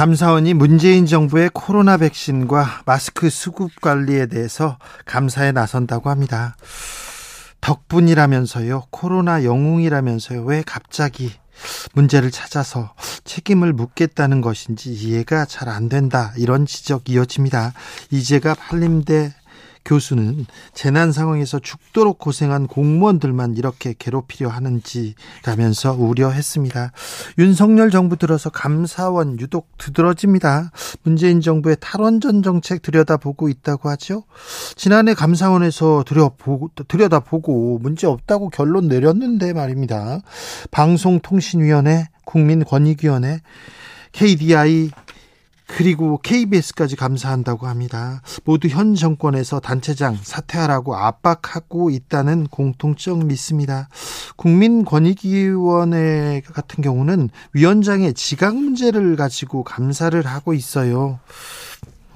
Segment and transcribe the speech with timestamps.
[0.00, 6.56] 감사원이 문재인 정부의 코로나 백신과 마스크 수급 관리에 대해서 감사에 나선다고 합니다.
[7.60, 11.30] 덕분이라면서요, 코로나 영웅이라면서요, 왜 갑자기
[11.92, 16.32] 문제를 찾아서 책임을 묻겠다는 것인지 이해가 잘 안 된다.
[16.38, 17.74] 이런 지적 이어집니다.
[18.10, 19.34] 이제가 한림대
[19.84, 26.92] 교수는 재난 상황에서 죽도록 고생한 공무원들만 이렇게 괴롭히려 하는지라면서 우려했습니다.
[27.38, 30.70] 윤석열 정부 들어서 감사원 유독 두드러집니다.
[31.02, 34.24] 문재인 정부의 탈원전 정책 들여다보고 있다고 하죠.
[34.76, 40.20] 지난해 감사원에서 들여보고, 들여다보고 문제 없다고 결론 내렸는데 말입니다.
[40.70, 43.40] 방송통신위원회, 국민권익위원회,
[44.12, 44.90] KDI
[45.76, 48.22] 그리고 KBS까지 감사한다고 합니다.
[48.44, 53.88] 모두 현 정권에서 단체장 사퇴하라고 압박하고 있다는 공통점 믿습니다.
[54.36, 61.18] 국민권익위원회 같은 경우는 위원장의 지각 문제를 가지고 감사를 하고 있어요.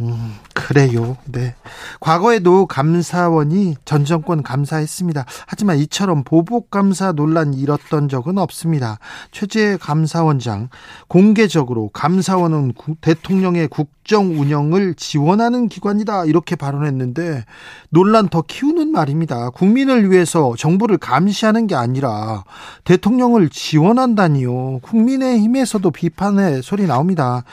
[0.00, 1.16] 음, 그래요.
[1.24, 1.54] 네.
[2.00, 5.24] 과거에도 감사원이 전 정권 감사했습니다.
[5.46, 8.98] 하지만 이처럼 보복 감사 논란이 일었던 적은 없습니다.
[9.30, 10.68] 최재 감사원장
[11.06, 17.44] 공개적으로 감사원은 대통령의 국정 운영을 지원하는 기관이다 이렇게 발언했는데
[17.88, 19.50] 논란 더 키우는 말입니다.
[19.50, 22.44] 국민을 위해서 정부를 감시하는 게 아니라
[22.84, 24.80] 대통령을 지원한다니요.
[24.80, 27.44] 국민의힘에서도 비판의 소리 나옵니다.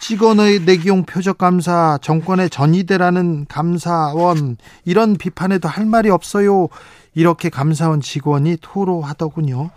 [0.00, 6.68] 직원의 내기용 표적 감사, 정권의 전이대라는 감사원 이런 비판에도 할 말이 없어요.
[7.14, 9.70] 이렇게 감사원 직원이 토로하더군요.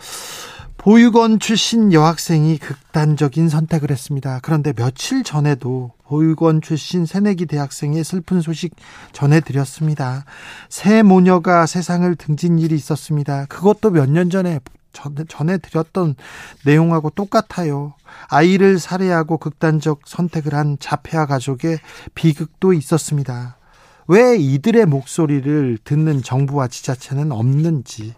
[0.77, 4.39] 보육원 출신 여학생이 극단적인 선택을 했습니다.
[4.41, 8.75] 그런데 며칠 전에도 보육원 출신 새내기 대학생의 슬픈 소식
[9.13, 10.25] 전해드렸습니다.
[10.67, 13.45] 새 모녀가 세상을 등진 일이 있었습니다.
[13.45, 14.59] 그것도 몇 년 전에
[15.29, 16.15] 전해드렸던
[16.65, 17.93] 내용하고 똑같아요.
[18.27, 21.79] 아이를 살해하고 극단적 선택을 한 자폐아 가족의
[22.13, 23.55] 비극도 있었습니다.
[24.09, 28.15] 왜 이들의 목소리를 듣는 정부와 지자체는 없는지,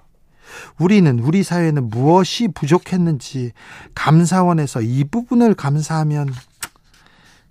[0.80, 3.52] 우리는, 우리 사회는 무엇이 부족했는지,
[3.94, 6.30] 감사원에서 이 부분을 감사하면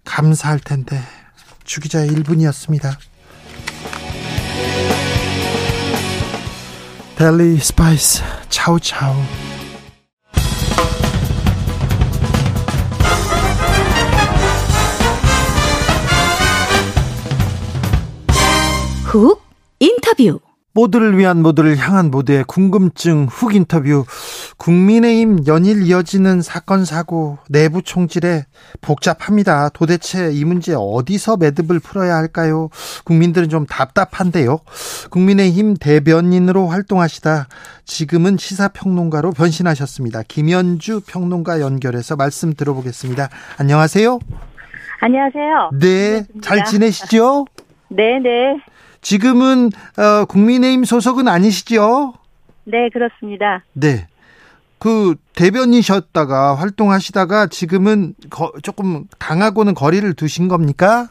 [0.04, 1.00] 감사할 텐데,
[1.64, 2.96] 주기자의 1분이었습니다.
[7.16, 9.14] 델리 스파이스, 차우차우.
[19.04, 19.42] 훅
[19.78, 20.41] 인터뷰
[20.75, 24.05] 모두를 위한 모두를 향한 모두의 궁금증 훅 인터뷰
[24.56, 28.47] 국민의힘 연일 이어지는 사건 사고 내부 총질에
[28.81, 29.69] 복잡합니다.
[29.71, 32.71] 도대체 이 문제 어디서 매듭을 풀어야 할까요?
[33.05, 34.60] 국민들은 좀 답답한데요.
[35.10, 37.49] 국민의힘 대변인으로 활동하시다
[37.84, 40.22] 지금은 시사평론가로 변신하셨습니다.
[40.27, 43.28] 김현주 평론가 연결해서 말씀 들어보겠습니다.
[43.59, 44.19] 안녕하세요.
[45.00, 45.71] 안녕하세요.
[45.81, 47.47] 네, 잘 지내시죠?
[47.89, 48.72] 네, 네.
[49.02, 49.66] 지금은
[49.98, 52.14] 어, 국민의힘 소속은 아니시죠?
[52.64, 53.62] 네, 그렇습니다.
[53.74, 54.06] 네.
[54.78, 61.08] 그 대변이셨다가 활동하시다가 지금은 거, 조금 당하고는 거리를 두신 겁니까?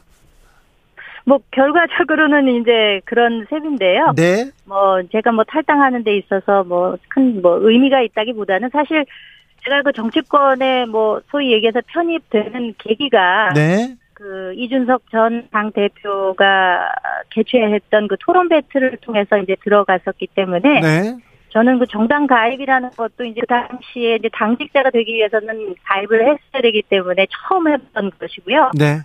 [1.25, 4.13] 뭐 결과적으로는 이제 그런 셈인데요.
[4.15, 4.49] 네.
[4.65, 9.05] 뭐 제가 뭐 탈당하는 데 있어서 뭐 큰뭐 뭐 의미가 있다기보다는 사실
[9.63, 13.95] 제가 그 정치권에 뭐 소위 얘기해서 편입되는 계기가 네.
[14.21, 16.87] 그 이준석 전 당 대표가
[17.31, 21.17] 개최했던 그 토론 배틀을 통해서 이제 들어갔었기 때문에 네.
[21.49, 26.83] 저는 그 정당 가입이라는 것도 이제 그 당시에 이제 당직자가 되기 위해서는 가입을 했어야 되기
[26.83, 28.71] 때문에 처음 했던 것이고요.
[28.77, 28.99] 네.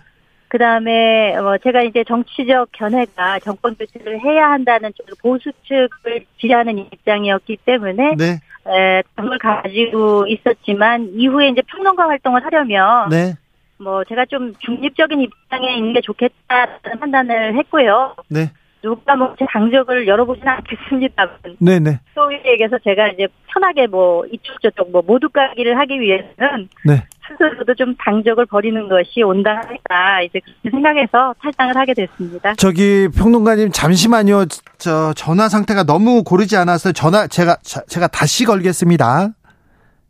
[0.49, 6.77] 그 다음에 뭐 제가 이제 정치적 견해가 정권 교체를 해야 한다는 쪽 보수 측을 지지하는
[6.77, 8.39] 입장이었기 때문에 네.
[8.67, 13.33] 에, 당을 가지고 있었지만 이후에 이제 평론가 활동을 하려면 네.
[13.79, 18.15] 뭐 제가 좀 중립적인 입장에 있는 게 좋겠다는 판단을 했고요.
[18.29, 18.51] 네.
[18.81, 21.29] 누가 뭐제 당적을 열어보지는 않겠습니다.
[21.59, 21.99] 네네.
[22.13, 27.03] 소위 얘기해서 제가 이제 편하게 뭐 이쪽 저쪽 뭐 모두 가기를 하기 위해서는 네.
[27.27, 30.39] 스스로도 좀 당적을 버리는 것이 온당하다 이제
[30.69, 32.53] 생각해서 탈당을 하게 됐습니다.
[32.55, 34.45] 저기 평론가님 잠시만요.
[34.77, 37.57] 저 전화 상태가 너무 고르지 않아서 전화 제가
[37.87, 39.29] 제가 다시 걸겠습니다.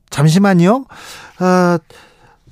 [0.10, 0.86] 잠시만요.
[1.40, 1.78] 어,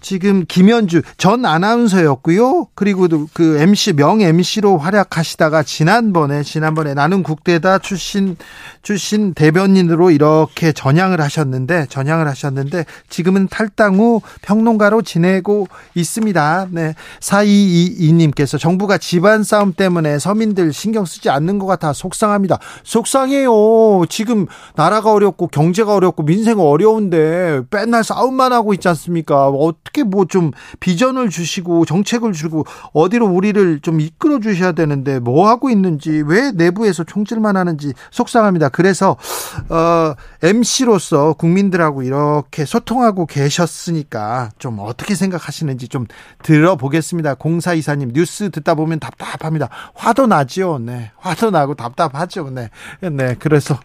[0.05, 2.67] 지금 김현주 전 아나운서였고요.
[2.75, 8.37] 그리고 그 MC 명 MC로 활약하시다가 지난번에 지난번에 나는 국대다 출신
[8.83, 15.65] 출신 대변인으로 이렇게 전향을 하셨는데 전향을 하셨는데 지금은 탈당 후 평론가로 지내고
[15.95, 16.67] 있습니다.
[16.69, 16.93] 네.
[17.19, 22.59] 4222님께서 정부가 집안 싸움 때문에 서민들 신경 쓰지 않는 것 같아 속상합니다.
[22.83, 24.05] 속상해요.
[24.07, 29.47] 지금 나라가 어렵고 경제가 어렵고 민생 어려운데 맨날 싸움만 하고 있지 않습니까?
[29.47, 35.69] 어떻게 뭐 좀 비전을 주시고 정책을 주고 어디로 우리를 좀 이끌어 주셔야 되는데 뭐 하고
[35.69, 38.69] 있는지 왜 내부에서 총질만 하는지 속상합니다.
[38.69, 39.15] 그래서
[39.69, 40.13] 어
[40.43, 46.05] MC로서 국민들하고 이렇게 소통하고 계셨으니까 좀 어떻게 생각하시는지 좀
[46.43, 47.35] 들어보겠습니다.
[47.35, 49.69] 공사 이사님 뉴스 듣다 보면 답답합니다.
[49.93, 50.79] 화도 나지요.
[50.79, 51.11] 네.
[51.17, 52.49] 화도 나고 답답하죠.
[52.49, 52.69] 네.
[53.01, 53.35] 네.
[53.39, 53.79] 그래서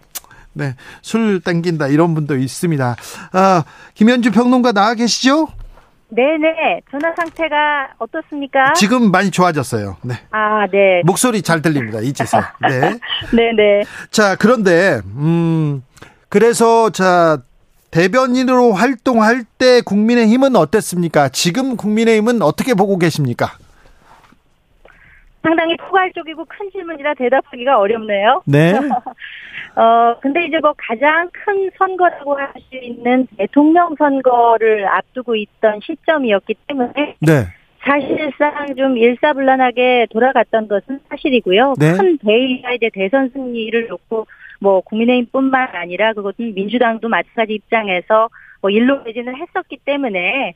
[0.52, 0.74] 네.
[1.02, 2.96] 술 땡긴다 이런 분도 있습니다.
[3.32, 3.64] 아,
[3.94, 5.48] 김현주 평론가 나와 계시죠?
[6.10, 6.82] 네네.
[6.90, 8.72] 전화 상태가 어떻습니까?
[8.74, 9.96] 지금 많이 좋아졌어요.
[10.02, 10.14] 네.
[10.30, 11.02] 아, 네.
[11.04, 12.00] 목소리 잘 들립니다.
[12.00, 12.38] 이제서.
[12.68, 12.98] 네.
[13.34, 13.84] 네네.
[14.10, 15.82] 자, 그런데, 음,
[16.28, 17.38] 그래서, 자,
[17.90, 21.28] 대변인으로 활동할 때 국민의힘은 어땠습니까?
[21.30, 23.56] 지금 국민의힘은 어떻게 보고 계십니까?
[25.42, 28.42] 상당히 포괄적이고 큰 질문이라 대답하기가 어렵네요.
[28.46, 28.74] 네.
[29.76, 36.54] 어, 근데 이제 뭐 가장 큰 선거라고 할 수 있는 대통령 선거를 앞두고 있던 시점이었기
[36.66, 37.16] 때문에.
[37.20, 37.46] 네.
[37.82, 41.74] 사실상 좀 일사불란하게 돌아갔던 것은 사실이고요.
[41.78, 41.92] 네.
[41.96, 44.26] 큰 대의가 이제 대선 승리를 놓고
[44.60, 48.28] 뭐 국민의힘뿐만 아니라 그것은 민주당도 마찬가지 입장에서
[48.60, 50.52] 뭐 일로 매진을 했었기 때문에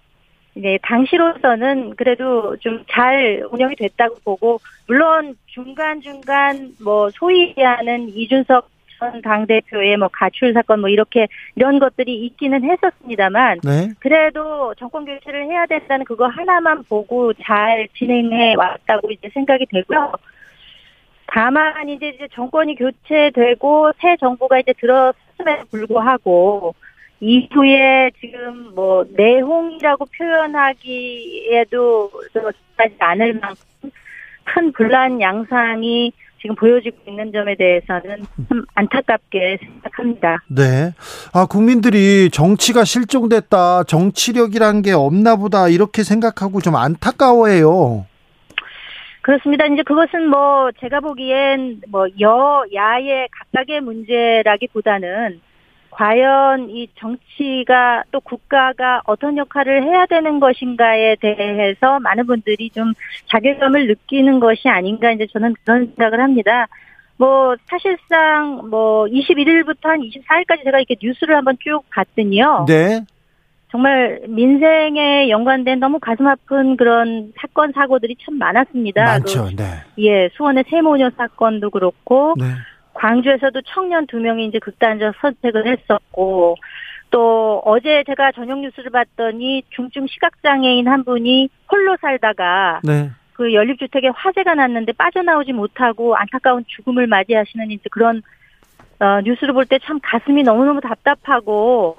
[0.54, 8.68] 이제 당시로서는 그래도 좀 잘 운영이 됐다고 보고 물론 중간 중간 뭐 소위 하는 이준석
[9.10, 13.88] 전 당대표의 뭐 가출 사건 뭐 이렇게 이런 것들이 있기는 했었습니다만 네.
[14.00, 20.12] 그래도 정권 교체를 해야 된다는 그거 하나만 보고 잘 진행해 왔다고 이제 생각이 되고요.
[21.26, 26.74] 다만 이제 이제 정권이 교체되고 새 정부가 이제 들어섰음에도 불구하고
[27.20, 32.10] 이후에 지금 뭐 내홍이라고 표현하기에도
[32.76, 33.90] 하지 않을 만큼
[34.44, 36.12] 큰 분란 양상이
[36.44, 40.42] 지금 보여지고 있는 점에 대해서는 참 안타깝게 생각합니다.
[40.48, 40.92] 네.
[41.32, 48.04] 아, 국민들이 정치가 실종됐다, 정치력이란 게 없나 보다, 이렇게 생각하고 좀 안타까워해요.
[49.22, 49.64] 그렇습니다.
[49.64, 55.40] 이제 그것은 뭐 제가 보기엔 뭐 여야의 각각의 문제라기보다는
[55.94, 62.92] 과연 이 정치가 또 국가가 어떤 역할을 해야 되는 것인가에 대해서 많은 분들이 좀
[63.30, 66.66] 자괴감을 느끼는 것이 아닌가 이제 저는 그런 생각을 합니다.
[67.16, 72.64] 뭐 사실상 뭐 21일부터 한 24일까지 제가 이렇게 뉴스를 한번 쭉 봤더니요.
[72.66, 73.04] 네.
[73.70, 79.04] 정말 민생에 연관된 너무 가슴 아픈 그런 사건 사고들이 참 많았습니다.
[79.04, 79.46] 많죠.
[79.46, 79.64] 그, 네.
[79.98, 82.46] 예, 수원의 세모녀 사건도 그렇고 네.
[82.94, 86.56] 광주에서도 청년 두 명이 이제 극단적 선택을 했었고
[87.10, 93.10] 또 어제 제가 저녁 뉴스를 봤더니 중증 시각장애인 한 분이 홀로 살다가 네.
[93.34, 98.22] 그 연립주택에 화재가 났는데 빠져나오지 못하고 안타까운 죽음을 맞이하시는 이제 그런
[99.00, 101.96] 어, 뉴스를 볼 때 참 가슴이 너무너무 답답하고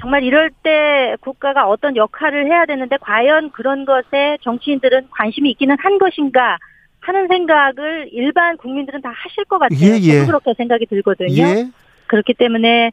[0.00, 5.98] 정말 이럴 때 국가가 어떤 역할을 해야 되는데 과연 그런 것에 정치인들은 관심이 있기는 한
[5.98, 6.58] 것인가
[7.04, 9.78] 하는 생각을 일반 국민들은 다 하실 것 같아요.
[9.78, 10.24] 예, 예.
[10.26, 11.42] 그렇게 생각이 들거든요.
[11.42, 11.68] 예.
[12.06, 12.92] 그렇기 때문에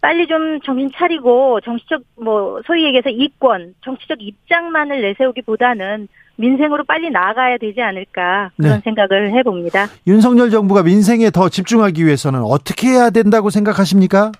[0.00, 7.58] 빨리 좀 정신 차리고 정치적 뭐 소위 얘기해서 이권, 정치적 입장만을 내세우기보다는 민생으로 빨리 나아가야
[7.58, 8.80] 되지 않을까 그런 네.
[8.82, 9.88] 생각을 해봅니다.
[10.06, 14.32] 윤석열 정부가 민생에 더 집중하기 위해서는 어떻게 해야 된다고 생각하십니까?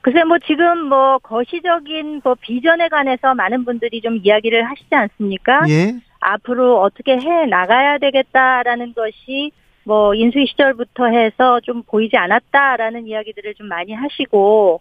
[0.00, 5.62] 글쎄 뭐 지금 뭐 거시적인 뭐 비전에 관해서 많은 분들이 좀 이야기를 하시지 않습니까?
[5.68, 5.96] 예.
[6.26, 9.52] 앞으로 어떻게 해 나가야 되겠다라는 것이
[9.84, 14.80] 뭐 인수위 시절부터 해서 좀 보이지 않았다라는 이야기들을 좀 많이 하시고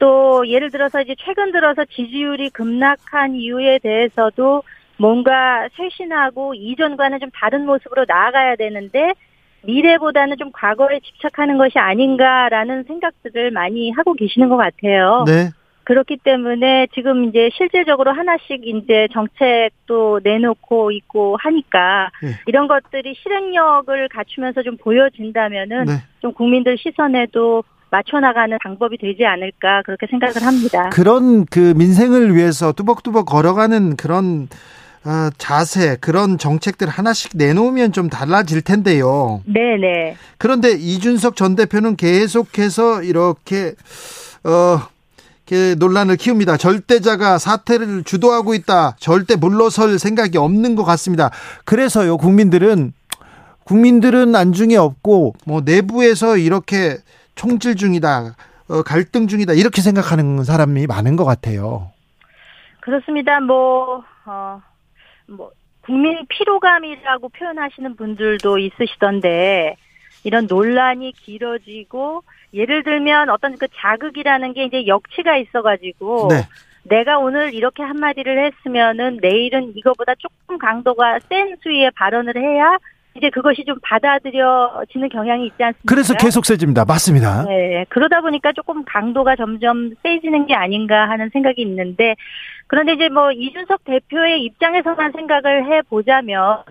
[0.00, 4.64] 또 예를 들어서 이제 최근 들어서 지지율이 급락한 이유에 대해서도
[4.96, 9.12] 뭔가 쇄신하고 이전과는 좀 다른 모습으로 나아가야 되는데
[9.62, 15.24] 미래보다는 좀 과거에 집착하는 것이 아닌가라는 생각들을 많이 하고 계시는 것 같아요.
[15.26, 15.50] 네.
[15.84, 22.30] 그렇기 때문에 지금 이제 실질적으로 하나씩 이제 정책도 내놓고 있고 하니까 네.
[22.46, 25.92] 이런 것들이 실행력을 갖추면서 좀 보여진다면은 네.
[26.20, 30.90] 좀 국민들 시선에도 맞춰 나가는 방법이 되지 않을까 그렇게 생각을 합니다.
[30.90, 34.48] 그런 그 민생을 위해서 뚜벅뚜벅 걸어가는 그런
[35.04, 39.42] 어, 자세, 그런 정책들 하나씩 내놓으면 좀 달라질 텐데요.
[39.44, 40.16] 네네.
[40.38, 43.74] 그런데 이준석 전 대표는 계속해서 이렇게
[44.44, 44.93] 어
[45.78, 46.56] 논란을 키웁니다.
[46.56, 48.96] 절대자가 사태를 주도하고 있다.
[48.98, 51.30] 절대 물러설 생각이 없는 것 같습니다.
[51.64, 52.92] 그래서요, 국민들은
[53.64, 56.96] 국민들은 안중에 없고 뭐 내부에서 이렇게
[57.34, 58.34] 총질 중이다,
[58.68, 61.90] 어, 갈등 중이다 이렇게 생각하는 사람이 많은 것 같아요.
[62.80, 63.40] 그렇습니다.
[63.40, 64.62] 뭐, 어,
[65.26, 65.50] 뭐
[65.82, 69.76] 국민 피로감이라고 표현하시는 분들도 있으시던데
[70.22, 72.22] 이런 논란이 길어지고
[72.54, 76.42] 예를 들면 어떤 그 자극이라는 게 이제 역치가 있어가지고 네.
[76.84, 82.78] 내가 오늘 이렇게 한마디를 했으면은 내일은 이거보다 조금 강도가 센 수위의 발언을 해야
[83.16, 85.84] 이제 그것이 좀 받아들여지는 경향이 있지 않습니까?
[85.86, 86.84] 그래서 계속 세집니다.
[86.84, 87.44] 맞습니다.
[87.44, 87.86] 네.
[87.88, 92.16] 그러다 보니까 조금 강도가 점점 세지는 게 아닌가 하는 생각이 있는데
[92.66, 96.62] 그런데 이제 뭐 이준석 대표의 입장에서만 생각을 해 보자면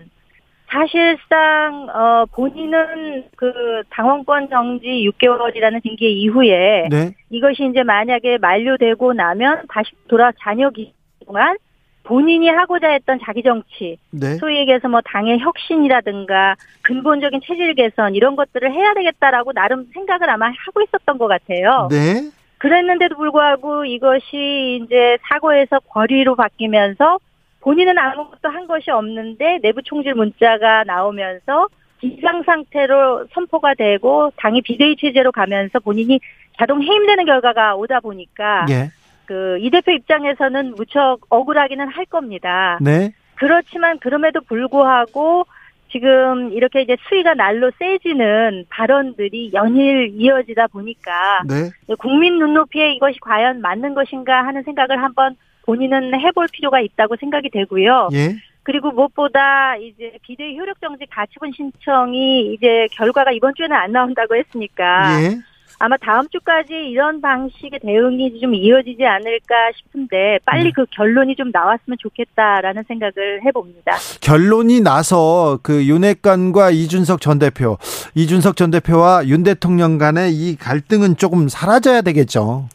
[0.68, 7.14] 사실상 어 본인은 그 당원권 정지 6개월이라는 징계 이후에 네.
[7.30, 10.92] 이것이 이제 만약에 만료되고 나면 다시 돌아 자녀 기간
[11.24, 11.56] 동안
[12.04, 14.36] 본인이 하고자 했던 자기 정치, 네.
[14.36, 20.46] 소위 얘기해서 뭐 당의 혁신이라든가 근본적인 체질 개선 이런 것들을 해야 되겠다라고 나름 생각을 아마
[20.46, 21.88] 하고 있었던 것 같아요.
[21.90, 22.30] 네.
[22.58, 27.18] 그랬는데도 불구하고 이것이 이제 사고에서 권위로 바뀌면서
[27.64, 31.68] 본인은 아무것도 한 것이 없는데 내부 총질 문자가 나오면서
[31.98, 36.20] 비상 상태로 선포가 되고 당이 비대위 체제로 가면서 본인이
[36.58, 38.90] 자동 해임되는 결과가 오다 보니까 예.
[39.24, 42.78] 그이 대표 입장에서는 무척 억울하기는 할 겁니다.
[42.82, 43.12] 네.
[43.36, 45.46] 그렇지만 그럼에도 불구하고
[45.90, 51.70] 지금 이렇게 이제 수위가 날로 세지는 발언들이 연일 이어지다 보니까 네.
[51.98, 58.08] 국민 눈높이에 이것이 과연 맞는 것인가 하는 생각을 한번 본인은 해볼 필요가 있다고 생각이 되고요.
[58.12, 58.36] 예.
[58.62, 65.22] 그리고 무엇보다 이제 비대위 효력 정지 가처분 신청이 이제 결과가 이번 주에는 안 나온다고 했으니까
[65.22, 65.38] 예.
[65.78, 70.72] 아마 다음 주까지 이런 방식의 대응이 좀 이어지지 않을까 싶은데 빨리 네.
[70.74, 73.92] 그 결론이 좀 나왔으면 좋겠다라는 생각을 해봅니다.
[74.20, 77.76] 결론이 나서 그 윤핵관과 이준석 전 대표,
[78.14, 82.68] 이준석 전 대표와 윤 대통령 간의 이 갈등은 조금 사라져야 되겠죠.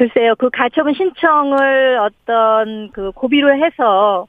[0.00, 4.26] 글쎄요, 그 가처분 신청을 어떤 그 고비로 해서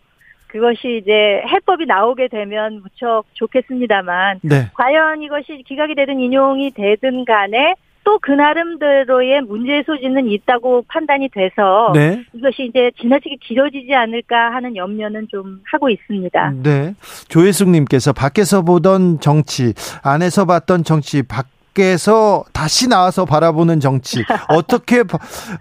[0.48, 4.70] 그것이 이제 해법이 나오게 되면 무척 좋겠습니다만 네.
[4.74, 11.92] 과연 이것이 기각이 되든 인용이 되든 간에 또 그 나름대로의 문제의 소지는 있다고 판단이 돼서
[11.94, 12.22] 네.
[12.34, 16.54] 이것이 이제 지나치게 길어지지 않을까 하는 염려는 좀 하고 있습니다.
[16.63, 16.94] 네.
[17.30, 19.74] 조혜숙님께서 밖에서 보던 정치,
[20.04, 21.48] 안에서 봤던 정치, 밖
[21.80, 25.04] 에서 다시 나와서 바라보는 정치 어떻게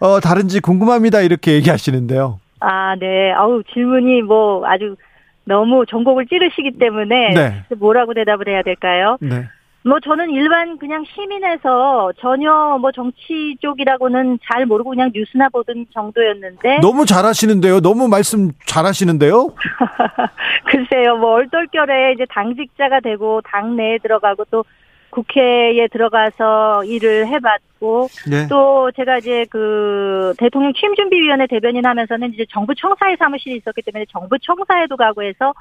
[0.01, 2.41] 어, 다른지 궁금합니다 이렇게 얘기하시는데요.
[2.61, 3.33] 아, 네.
[3.33, 4.97] 아우, 질문이 뭐 아주
[5.45, 7.65] 너무 전곡을 찌르시기 때문에 네.
[7.79, 9.17] 뭐라고 대답을 해야 될까요?
[9.21, 9.47] 네.
[9.83, 16.81] 뭐 저는 일반 그냥 시민에서 전혀 뭐 정치 쪽이라고는 잘 모르고 그냥 뉴스나 보던 정도였는데
[16.81, 17.81] 너무 잘하시는데요.
[17.81, 19.49] 너무 말씀 잘하시는데요.
[20.67, 21.17] 글쎄요.
[21.17, 24.65] 뭐 얼떨결에 이제 당직자가 되고 당 내에 들어가고 또
[25.11, 28.47] 국회에 들어가서 일을 해봤고 네.
[28.49, 34.07] 또 제가 이제 그 대통령 취임 준비위원회 대변인 하면서는 이제 정부 청사의 사무실이 있었기 때문에
[34.11, 35.53] 정부 청사에도 가고 해서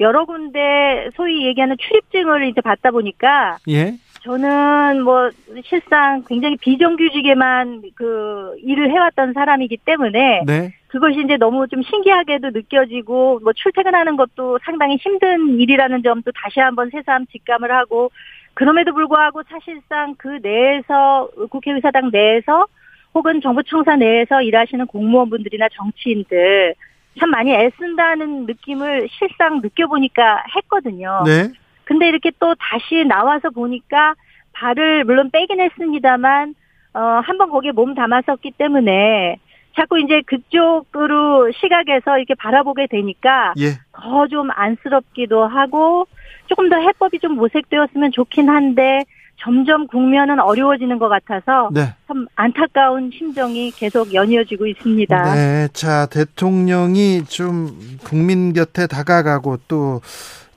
[0.00, 3.94] 여러 군데 소위 얘기하는 출입증을 이제 받다 보니까 예.
[4.22, 5.30] 저는 뭐
[5.64, 10.74] 실상 굉장히 비정규직에만 그 일을 해왔던 사람이기 때문에 네.
[10.88, 16.90] 그것이 이제 너무 좀 신기하게도 느껴지고 뭐 출퇴근하는 것도 상당히 힘든 일이라는 점도 다시 한번
[16.90, 18.10] 새삼 직감을 하고
[18.54, 22.66] 그럼에도 불구하고 사실상 그 내에서 국회의사당 내에서
[23.14, 26.74] 혹은 정부 청사 내에서 일하시는 공무원분들이나 정치인들
[27.18, 31.22] 참 많이 애쓴다는 느낌을 실상 느껴보니까 했거든요.
[31.26, 31.48] 네.
[31.84, 34.14] 근데 이렇게 또 다시 나와서 보니까
[34.52, 36.54] 발을 물론 빼긴 했습니다만
[36.92, 39.38] 어 한 번 거기에 몸 담았었기 때문에
[39.76, 43.78] 자꾸 이제 그쪽으로 시각에서 이렇게 바라보게 되니까 예.
[43.92, 46.06] 더 좀 안쓰럽기도 하고
[46.46, 49.04] 조금 더 해법이 좀 모색되었으면 좋긴 한데
[49.42, 51.94] 점점 국면은 어려워지는 것 같아서 네.
[52.06, 55.34] 참 안타까운 심정이 계속 연이어지고 있습니다.
[55.34, 57.70] 네, 자 대통령이 좀
[58.04, 60.00] 국민 곁에 다가가고 또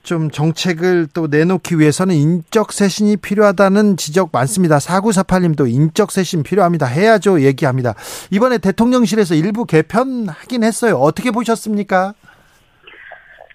[0.04, 4.76] 좀 정책을 또 내놓기 위해서는 인적 쇄신이 필요하다는 지적 많습니다.
[4.78, 6.86] 4948님도 인적 쇄신 필요합니다.
[6.86, 7.94] 해야죠 얘기합니다.
[8.30, 10.96] 이번에 대통령실에서 일부 개편하긴 했어요.
[10.96, 12.14] 어떻게 보셨습니까?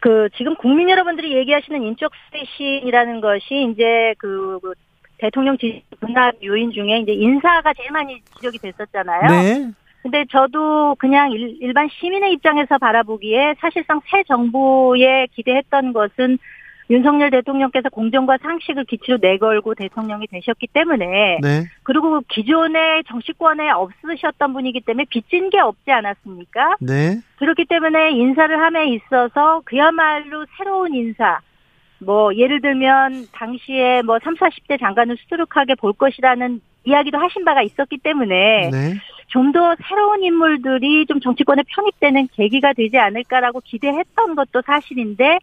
[0.01, 4.73] 그 지금 국민 여러분들이 얘기하시는 인적 쇄신이라는 것이 이제 그, 그
[5.17, 9.29] 대통령 지지 분합 요인 중에 이제 인사가 제일 많이 지적이 됐었잖아요.
[9.29, 9.71] 네.
[10.01, 16.37] 근데 저도 그냥 일, 일반 시민의 입장에서 바라보기에 사실상 새 정부에 기대했던 것은
[16.89, 21.65] 윤석열 대통령께서 공정과 상식을 기치로 내걸고 대통령이 되셨기 때문에 네.
[21.83, 26.77] 그리고 기존의 정치권에 없으셨던 분이기 때문에 빚진 게 없지 않았습니까?
[26.79, 27.19] 네.
[27.37, 31.39] 그렇기 때문에 인사를 함에 있어서 그야말로 새로운 인사
[31.99, 37.97] 뭐 예를 들면 당시에 뭐 3, 40대 장관을 수두룩하게 볼 것이라는 이야기도 하신 바가 있었기
[37.99, 38.95] 때문에 네.
[39.27, 45.39] 좀더 새로운 인물들이 좀 정치권에 편입되는 계기가 되지 않을까라고 기대했던 것도 사실인데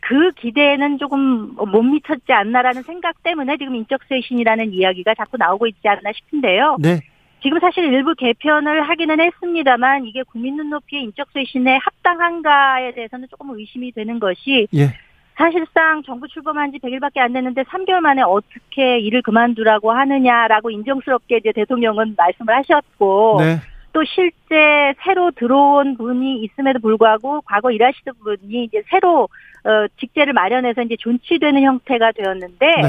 [0.00, 6.12] 그 기대에는 조금 못 미쳤지 않나라는 생각 때문에 지금 인적쇄신이라는 이야기가 자꾸 나오고 있지 않나
[6.14, 6.76] 싶은데요.
[6.80, 7.00] 네.
[7.42, 14.18] 지금 사실 일부 개편을 하기는 했습니다만 이게 국민 눈높이의 인적쇄신에 합당한가에 대해서는 조금 의심이 되는
[14.18, 14.94] 것이 예.
[15.36, 21.52] 사실상 정부 출범한 지 100일밖에 안 됐는데 3개월 만에 어떻게 일을 그만두라고 하느냐라고 인정스럽게 이제
[21.52, 23.56] 대통령은 말씀을 하셨고 네.
[23.92, 29.28] 또 실제 새로 들어온 분이 있음에도 불구하고 과거 일하시던 분이 이제 새로
[29.64, 32.82] 어 직제를 마련해서 이제 존치되는 형태가 되었는데 네.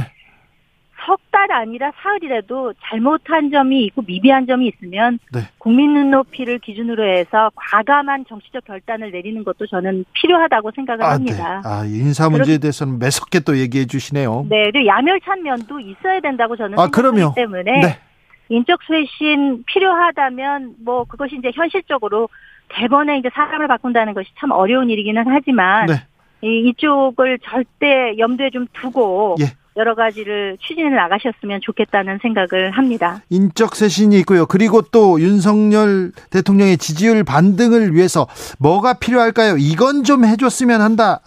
[1.06, 5.42] 석 달 아니라 사흘이라도 잘못한 점이 있고 미비한 점이 있으면 네.
[5.58, 11.14] 국민 눈높이를 기준으로 해서 과감한 정치적 결단을 내리는 것도 저는 필요하다고 생각을 아, 네.
[11.14, 11.62] 합니다.
[11.66, 14.48] 아, 인사 문제에 대해서는 매섭게 또 얘기해 주시네요.
[14.50, 17.34] 네, 그리고 야멸찬 면도 있어야 된다고 저는 아, 생각하기 그럼요.
[17.36, 18.00] 때문에 네.
[18.48, 22.30] 인적 쇄신 필요하다면 뭐 그것이 이제 현실적으로
[22.70, 25.94] 대번에 이제 사람을 바꾼다는 것이 참 어려운 일이기는 하지만 네.
[26.42, 29.46] 이, 이쪽을 절대 염두에 좀 두고 예.
[29.78, 33.22] 여러 가지를 추진해 나가셨으면 좋겠다는 생각을 합니다.
[33.30, 34.46] 인적 쇄신이 있고요.
[34.46, 38.28] 그리고 또 윤석열 대통령의 지지율 반등을 위해서
[38.60, 39.58] 뭐가 필요할까요?
[39.58, 41.20] 이건 좀 해줬으면 한다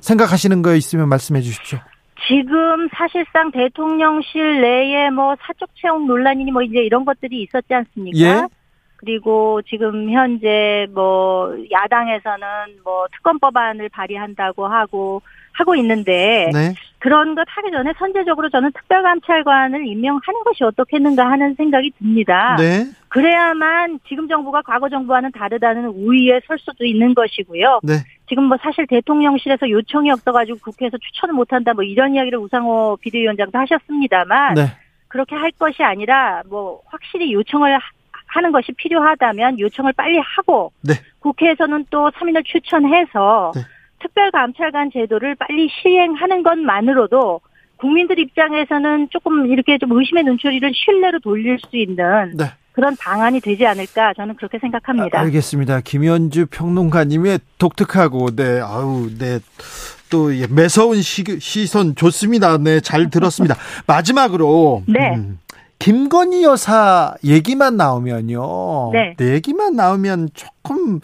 [0.00, 1.78] 생각하시는 거 있으면 말씀해 주십시오.
[2.26, 8.18] 지금 사실상 대통령실 내에 뭐 사적 채용 논란이니 뭐 이제 이런 것들이 있었지 않습니까?
[8.18, 8.48] 예.
[8.96, 12.46] 그리고 지금 현재 뭐 야당에서는
[12.82, 15.20] 뭐 특검 법안을 발의한다고 하고
[15.54, 16.74] 하고 있는데 네.
[16.98, 22.56] 그런 것 하기 전에 선제적으로 저는 특별감찰관을 임명하는 것이 어떻겠는가 하는 생각이 듭니다.
[22.58, 22.84] 네.
[23.08, 27.80] 그래야만 지금 정부가 과거 정부와는 다르다는 우위에 설 수도 있는 것이고요.
[27.84, 27.94] 네.
[28.28, 34.54] 지금 뭐 사실 대통령실에서 요청이 없어가지고 국회에서 추천을 못한다 뭐 이런 이야기를 우상호 비대위원장도 하셨습니다만
[34.54, 34.62] 네.
[35.08, 37.80] 그렇게 할 것이 아니라 뭐 확실히 요청을 하-
[38.28, 40.94] 하는 것이 필요하다면 요청을 빨리 하고 네.
[41.20, 43.60] 국회에서는 또 3인을 추천해서 네.
[44.04, 47.40] 특별감찰관 제도를 빨리 시행하는 것만으로도
[47.76, 52.44] 국민들 입장에서는 조금 이렇게 좀 의심의 눈초리를 신뢰로 돌릴 수 있는 네.
[52.72, 55.18] 그런 방안이 되지 않을까 저는 그렇게 생각합니다.
[55.18, 55.80] 아, 알겠습니다.
[55.80, 62.58] 김현주 평론가님의 독특하고 네 아우 네또 예, 매서운 시, 시선 좋습니다.
[62.58, 63.56] 네 잘 들었습니다.
[63.86, 65.14] 마지막으로 네.
[65.16, 65.38] 음,
[65.84, 68.92] 김건희 여사 얘기만 나오면요.
[68.94, 69.14] 네.
[69.20, 71.00] 얘기만 나오면 조금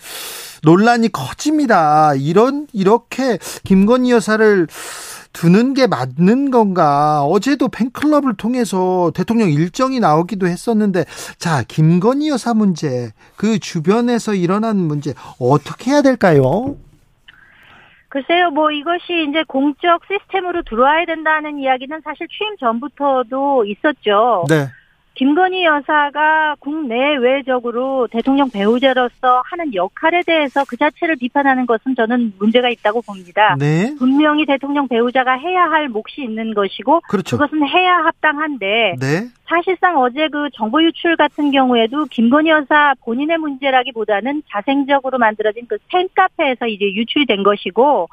[0.62, 2.14] 논란이 커집니다.
[2.14, 4.66] 이런 이렇게 김건희 여사를
[5.34, 7.22] 두는 게 맞는 건가?
[7.24, 11.04] 어제도 팬클럽을 통해서 대통령 일정이 나오기도 했었는데,
[11.36, 16.76] 자, 김건희 여사 문제, 그 주변에서 일어난 문제, 어떻게 해야 될까요?
[18.10, 24.46] 글쎄요, 뭐 이것이 이제 공적 시스템으로 들어와야 된다는 이야기는 사실 취임 전부터도 있었죠.
[24.48, 24.66] 네.
[25.20, 33.02] 김건희 여사가 국내외적으로 대통령 배우자로서 하는 역할에 대해서 그 자체를 비판하는 것은 저는 문제가 있다고
[33.02, 33.54] 봅니다.
[33.59, 33.94] 네.
[33.98, 37.37] 분명히 대통령 배우자가 해야 할 몫이 있는 것이고 그렇죠.
[37.37, 39.28] 그것은 해야 합당한데 네.
[39.46, 46.66] 사실상 어제 그 정보 유출 같은 경우에도 김건희 여사 본인의 문제라기보다는 자생적으로 만들어진 그 팬카페에서
[46.66, 48.09] 이제 유출이 된 것이고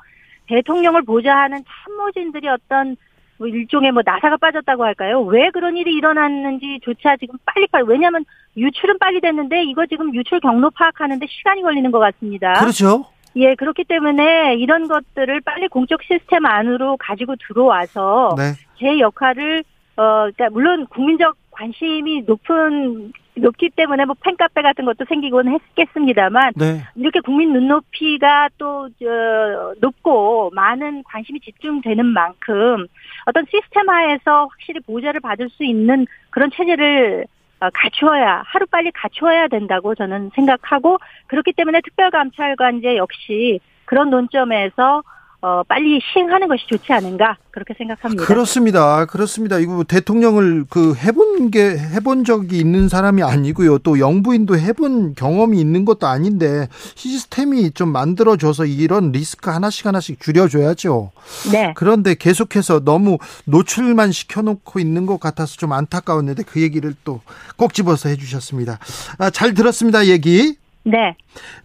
[0.47, 2.97] 대통령을 보좌하는 참모진들이 어떤
[3.37, 5.21] 뭐 일종의 뭐 나사가 빠졌다고 할까요?
[5.21, 11.25] 왜 그런 일이 일어났는지조차 지금 빨리빨리 왜냐하면 유출은 빨리 됐는데 이거 지금 유출 경로 파악하는데
[11.27, 12.53] 시간이 걸리는 것 같습니다.
[12.53, 13.05] 그렇죠.
[13.35, 18.53] 예, 그렇기 때문에 이런 것들을 빨리 공적 시스템 안으로 가지고 들어와서 네.
[18.79, 19.63] 제 역할을
[19.95, 26.83] 어 그러니까 물론 국민적 관심이 높은 높기 때문에 뭐 팬카페 같은 것도 생기곤 했겠습니다만 네.
[26.95, 32.87] 이렇게 국민 눈높이가 또 저, 높고 많은 관심이 집중되는 만큼
[33.25, 37.25] 어떤 시스템 하에서 확실히 보좌를 받을 수 있는 그런 체제를
[37.59, 45.01] 어, 갖추어야 하루 빨리 갖추어야 된다고 저는 생각하고 그렇기 때문에 특별감찰관제 역시 그런 논점에서
[45.39, 48.25] 어, 빨리 시행하는 것이 좋지 않은가 그렇게 생각합니다.
[48.25, 49.05] 그렇습니다.
[49.05, 49.59] 그렇습니다.
[49.59, 53.77] 이거 뭐 대통령을 그 해본 게 해본 적이 있는 사람이 아니고요.
[53.79, 61.11] 또 영부인도 해본 경험이 있는 것도 아닌데 시스템이 좀 만들어줘서 이런 리스크 하나씩 하나씩 줄여줘야죠.
[61.51, 61.73] 네.
[61.75, 67.21] 그런데 계속해서 너무 노출만 시켜놓고 있는 것 같아서 좀 안타까웠는데 그 얘기를 또
[67.57, 68.79] 꼭 집어서 해주셨습니다.
[69.17, 70.05] 아, 잘 들었습니다.
[70.05, 70.55] 얘기.
[70.87, 71.15] 네.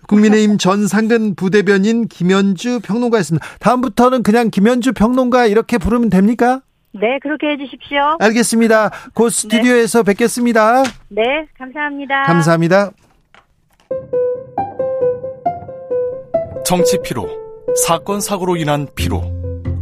[0.08, 3.46] 국민의힘 전 상근 부대변인 김현주 평론가였습니다.
[3.60, 6.60] 다음부터는 그냥 김현주 평론가 이렇게 부르면 됩니까?
[6.92, 8.16] 네, 그렇게 해주십시오.
[8.18, 8.90] 알겠습니다.
[9.14, 10.12] 곧 스튜디오에서 네.
[10.12, 10.82] 뵙겠습니다.
[11.08, 11.22] 네,
[11.56, 12.22] 감사합니다.
[12.24, 12.90] 감사합니다.
[16.64, 17.28] 정치 피로,
[17.86, 19.22] 사건 사고로 인한 피로,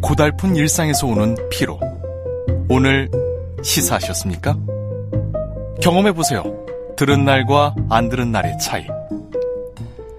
[0.03, 1.81] 고달픈 일상에서 오는 피로.
[2.69, 3.09] 오늘
[3.63, 4.57] 시사하셨습니까?
[5.83, 6.45] 경험해 보세요.
[6.97, 8.87] 들은 날과 안 들은 날의 차이.